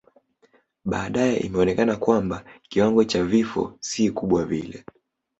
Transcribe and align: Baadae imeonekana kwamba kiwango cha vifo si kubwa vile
Baadae 0.85 1.37
imeonekana 1.39 1.95
kwamba 1.95 2.45
kiwango 2.69 3.03
cha 3.03 3.23
vifo 3.23 3.77
si 3.79 4.11
kubwa 4.11 4.45
vile 4.45 4.85